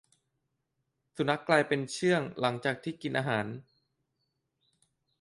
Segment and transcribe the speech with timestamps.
[1.15, 3.45] สุนัขกลายเป็นเชื่องหลังจากที่กินอาหาร